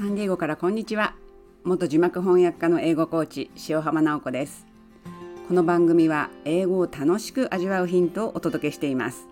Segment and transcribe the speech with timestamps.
[0.00, 1.14] サンディエゴからこんにちは。
[1.62, 4.64] 元字幕翻訳家の英語コーチ塩浜直子です。
[5.46, 9.26] この番組は英語を楽しく味わうヒントをお届けしています。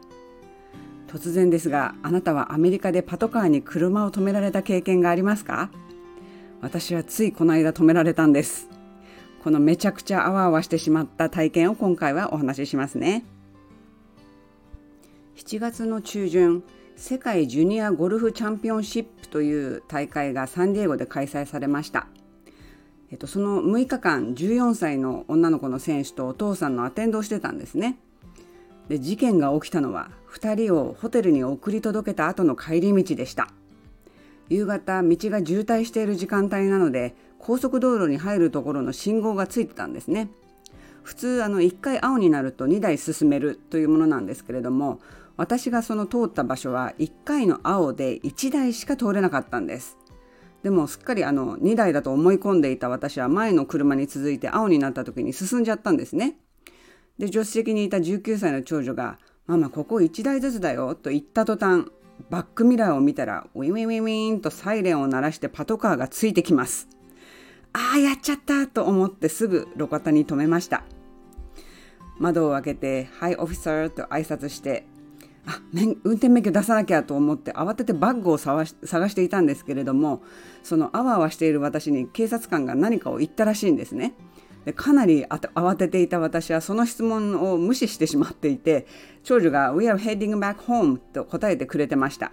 [1.07, 5.71] 突然ですがあなたはアメリカでパトカーに車を止められた経験がありますか？
[6.61, 8.69] 私はついこの間止められたんです。
[9.43, 13.25] このめちゃくちゃあわあわしてしまった体験を今回はお話ししますね。
[15.35, 16.63] 7月の中旬
[16.99, 22.09] 世界ジュニアゴルフチャンピオンシップという大会がサンディエゴで開催されました。
[23.13, 27.99] えっと、その6日間14歳の女の子の選手とお父さんのアテンドをしてたんですね。
[28.89, 33.49] で事件が起きたのは2人をホテルに送り届けた後の帰り道でした。
[34.49, 40.31] 夕方道が渋滞している時間帯なので高速道路に入るところの信号がついてたんですね。
[41.03, 45.01] 普通あの1回青になると2台進めるというものなんですけれども
[45.37, 49.97] 私がその通った場所は1回の青で1台しか通れなかったんです。
[50.63, 56.37] でもすっかりあの2台だと思い込んでいた私は前の車に続いて青になった時に進んじゃったんですね。
[57.19, 61.87] で助手席にいた19歳の長女が「ママここ1台ずつだよ」と言った途端
[62.31, 66.89] バックミラーを見たらウィンウィンウィンウィンとサイレンを鳴らしてパトカーがついてきます。
[67.73, 70.85] ああやっちゃったと思ってすぐ路肩に止めました
[72.19, 74.87] 窓を開けて「はいオフィサー」と挨拶して
[75.47, 80.23] あ運転免許出さなきゃと思って慌ててバッグを探していたんですけれども
[80.63, 84.15] そのあわあわしている私に警察官が何かを言ったらしいんですね。
[84.65, 88.87] でかなり慌てていた私はその質問を無視してしまっていて
[89.23, 92.33] 長女が「We are heading back home」と答えてくれてました。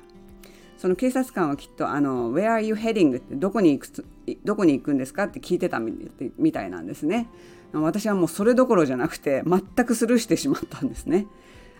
[0.77, 4.05] その警察官はきっとあの「Where are you heading?」ってどこに行く
[4.43, 7.27] どこに行くんですかって聞いてたみたいなんですね。
[7.73, 11.27] 私はもうそれどころじゃなくて全くスルーしてしまったんですね。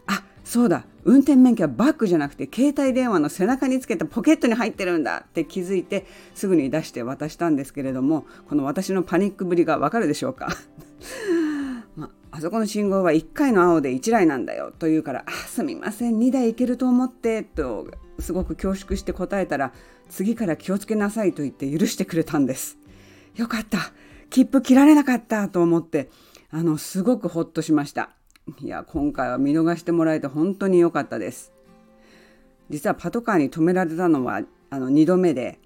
[0.08, 10.50] あそうだ運転免許はバッグじゃなくて携帯電話の背中につけたポケットに入ってるんだって気づいてすぐに出して渡したんですけれどもこの私のパニックぶりがわかるでしょうか
[11.96, 17.88] まあそこの信号は1回の青で1台なんだよと言うから「あすみません2台行けると思って」と
[18.20, 19.74] すごく恐縮して答えたら
[20.10, 22.78] 次から気をつけなさいと言って許してくれたんです。
[23.36, 23.92] よかった
[24.30, 26.10] 切符切られなかったと思って
[26.52, 28.12] あのすごくほっとしました。
[28.62, 31.52] いや今回は見逃してもらえて本当に良かったです
[32.70, 35.60] 実はパトカーに止められたのはあの2度目で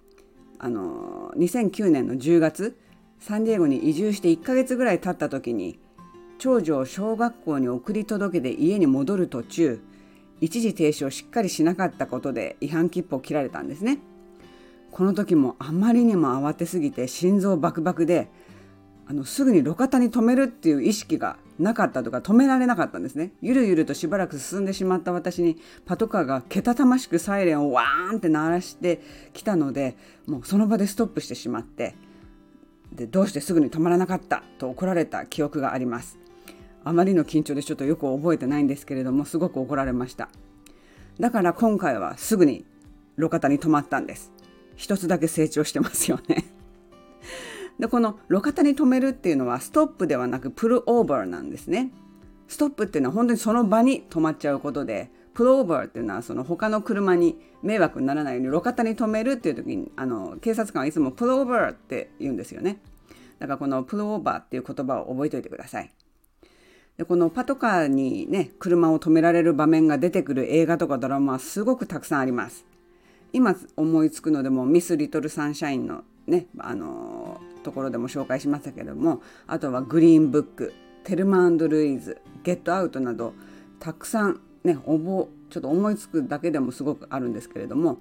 [0.59, 2.77] あの2009年の10月
[3.19, 5.79] サンディエゴに移住して1ヶ月ぐらい経った時に
[6.37, 9.81] 長女を小学校に送り届けて家に戻る途中
[10.41, 13.99] 一時停止をしっかりしなかったことで違反切符を切られたんですね。
[14.91, 18.27] この時もあまりにも慌てすぎて心臓バクバクで
[19.07, 23.31] あのすぐに路肩に止めるっていう意識がなかったとか止められなかったんですね。
[23.41, 29.01] ゆるゆるとしばらく進んでしまった私にパトカーがけたたましくサイレンをワーンって鳴らして
[29.33, 31.95] きたのでもうその場でストップしてしまって
[32.93, 36.19] でどうしてすぐに止まらなかったと怒られた記憶があります。
[36.83, 40.29] あまりの緊張でちょっとよく覚えてないんですけれどもすごく怒られました
[41.19, 42.65] だから今回はすぐに
[43.17, 44.31] 路肩に止まったんです
[44.75, 46.45] 一つだけ成長してますよね
[47.79, 51.91] でこの路肩に止めるっていうのはストップではなくプルオーバーなんですね。
[52.49, 62.79] ストップっていうのは本当にその場に止まっちゃうことでプルオーバーっていうのはその他の車に迷惑にならないように路肩に止めるっていう時にあの警察官はいつもプルオーバーって言うんですよね。
[63.37, 65.91] だからこのプルオーバーっていう言葉を覚えておいてください。
[66.99, 72.65] でこのパトカーにね車を止められる場面が出てくる映画とかドラマはすごくたくさんあります。
[73.31, 80.73] 今思いつくのでもミス・リトル・サンシャインのねあのところでも紹介しましたけどもあとはグリーンブック
[81.05, 83.33] テルマンルイズゲットアウトなど
[83.79, 87.99] たくさんね覚ちょっと思いつくだけでもすごくあるんですけれども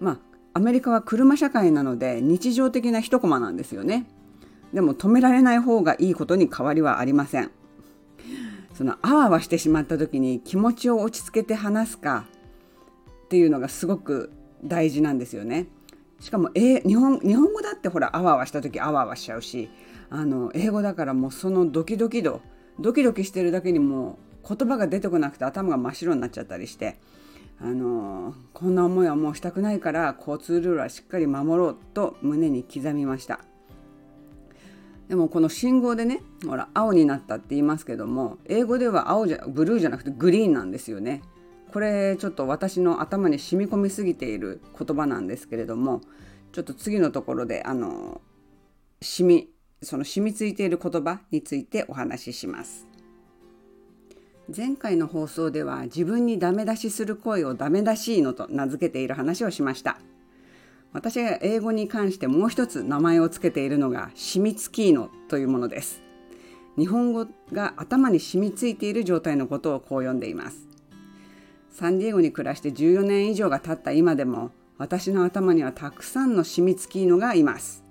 [0.00, 0.18] まあ
[0.52, 4.06] アメリカは車社会なので日常的な一コマなんですよね。
[4.74, 7.50] でも止められない方がいいことに変わりはありません。
[8.74, 12.26] そのあわあわしてしまった時に気持ちを落ち着けて話すか
[13.24, 14.32] っていうのがすごく
[14.64, 15.66] 大事なんですよね。
[16.20, 19.68] しかも、え日本日本語だってほらあわあわした時あわあわしちゃうし
[20.10, 22.40] あの英語だからもうそのドキドキ度
[22.80, 26.96] ドキドキしてるだけにもう言葉が出てこなくて頭が真っ白になっちゃったりして
[27.60, 33.40] あのこんな思いはもうしたくないから交通ルールはしっかり守ろうと胸に刻みました
[35.08, 41.22] でもこの信号でねほら青になったって言いますけども英語では青じゃブルーじゃなくてグリーンなんですよね
[41.72, 46.00] これちょっと私の頭に染み込みすぎている言葉なんですけれども
[46.52, 48.20] ちょっと次のところであの
[49.02, 49.48] 染み
[49.82, 52.86] その染みついている言葉についてお話しします。
[54.54, 59.98] 前回の放送では自分にダメ出しする声をダメ出しいのと名付けている話をしました。
[60.94, 66.00] 私が英語に関してもう一つ名前を付けているのが染みつきのというものです。
[66.78, 70.68] 日本語が頭に染みついている状態のことをこう呼んでいます。
[71.68, 77.82] サンディエゴに暮らして14年以上が経った今でも私の頭にはたくさんの染みつきのがいます。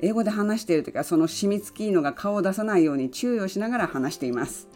[0.00, 4.68] 英語で話している時はその染みつきのが顔を出さないように注意をしながら話しています。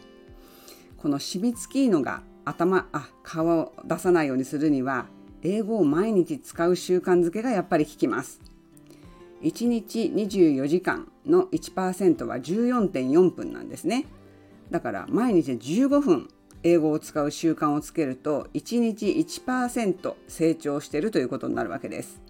[0.95, 5.07] この染みつきのが頭あ顔を出さないようにするには
[5.43, 8.41] 英語を毎日使う習慣づけがやっぱり効きます。
[9.41, 14.05] 1日24時間の1%は14.4分なんですね。
[14.69, 16.27] だから毎日15分
[16.63, 22.21] 英語を使う習慣をつけると1日1%成長しているということになるわけです。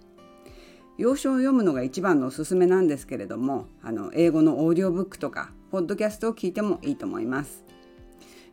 [0.98, 7.64] 要所を読むのが一番のおすすめなんですけれどもあの英語のオーディオブックとかポッドキャストを聞いてもいいと思います。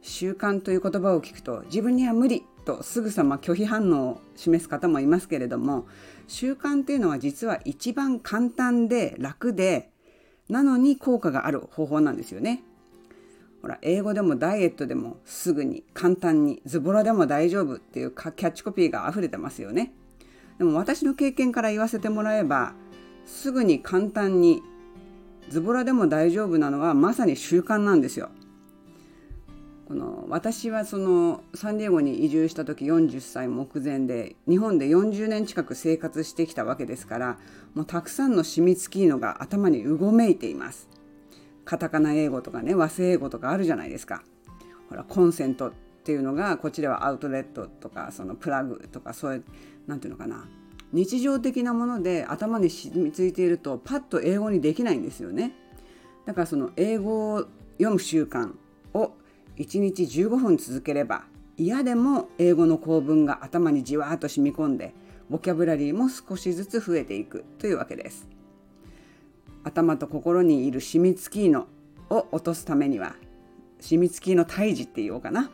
[0.01, 5.87] 習慣という言葉を聞くと自分には無理とすぐさま拒否反応を示す方もいますけれども
[6.27, 9.91] 習慣っていうのは実は一番簡単で楽で
[10.51, 12.63] なのに効果がある方法なんですよね。
[13.63, 19.93] ほら英語でもダイエットでもすぐに簡単にズボラでも大丈夫っていうキャッチコピーが溢れてますよね。
[20.59, 22.75] でも私の経験から言わせてもらえば
[23.25, 24.63] すぐに簡単に
[25.49, 28.29] ズボラでも大丈夫なのはまさに習慣なんですよ。
[29.89, 37.39] この私はそのサンディエゴに移住した時40歳目前で日本で40年近く生活してきたわけですから
[37.75, 40.91] もうたくさんの染みつきのが頭にうごめいています。
[41.65, 44.23] カタカナ英語とかね和製英語とかあるじゃないですか。
[44.91, 45.73] ほらコンセントっ
[46.05, 49.45] ていうのがこっちではアウトレットとかそのプラグとかそういう
[49.87, 50.47] 何て言うのかな
[50.93, 55.53] 日常的なもので頭に染みついているとパッと英語にできないんですよね。
[56.27, 57.47] だからその英語を
[57.79, 58.53] 読む習慣
[58.93, 59.13] を
[59.59, 61.25] 1日15分続ければ
[61.57, 64.95] 嫌でも英語の構文が頭にじわーっと染み込んで
[65.29, 68.29] ボキャブラリーも少しずつ増えていくというわけです。
[69.65, 71.67] 頭と心にいる染みつきの
[72.09, 73.17] を落とすためには
[73.81, 75.51] 染みつきの胎児って言おうかな。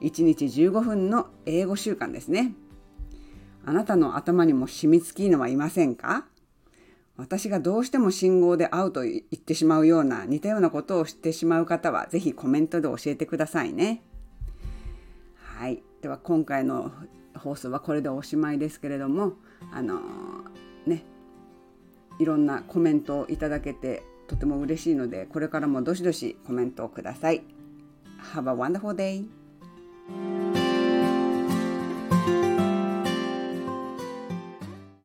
[0.00, 2.54] 1日15分の英語習慣ですね。
[3.64, 6.26] あなたの頭にも染みつきのはいませんか？
[7.16, 14.02] 私がどうしても信号で会うと言ってしまうような似たようなことをしてしまう方はぜひコメントで教えてくださいね。
[15.36, 16.90] はい、では今回の
[17.36, 19.34] 放送はこれでおしまいですけれども
[19.72, 21.04] あのー、ね
[22.18, 27.44] いろんなコメントをいただけてとても嬉しいのでこれからもどしどしコメントをください。
[28.34, 30.63] Have a wonderful day!